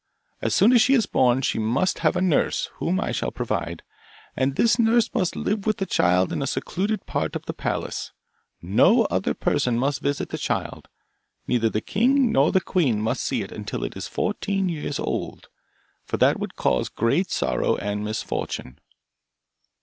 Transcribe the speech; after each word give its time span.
As 0.41 0.55
soon 0.55 0.73
as 0.73 0.81
she 0.81 0.95
is 0.95 1.05
born, 1.05 1.43
she 1.43 1.59
must 1.59 1.99
have 1.99 2.15
a 2.15 2.21
nurse, 2.23 2.71
whom 2.79 2.99
I 2.99 3.11
shall 3.11 3.29
provide, 3.29 3.83
and 4.35 4.55
this 4.55 4.79
nurse 4.79 5.13
must 5.13 5.35
live 5.35 5.67
with 5.67 5.77
the 5.77 5.85
child 5.85 6.33
in 6.33 6.41
a 6.41 6.47
secluded 6.47 7.05
part 7.05 7.35
of 7.35 7.45
the 7.45 7.53
palace; 7.53 8.11
no 8.63 9.03
other 9.11 9.35
person 9.35 9.77
must 9.77 10.01
visit 10.01 10.29
the 10.29 10.39
child; 10.39 10.87
neither 11.45 11.69
the 11.69 11.81
king 11.81 12.31
nor 12.31 12.51
the 12.51 12.61
queen 12.61 12.99
must 12.99 13.21
see 13.23 13.43
it 13.43 13.51
until 13.51 13.83
it 13.83 13.95
is 13.95 14.07
fourteen 14.07 14.69
years 14.69 14.97
old, 14.97 15.49
for 16.03 16.17
that 16.17 16.39
would 16.39 16.55
cause 16.55 16.89
great 16.89 17.29
sorrow 17.29 17.75
and 17.75 18.03
misfortune. 18.03 18.79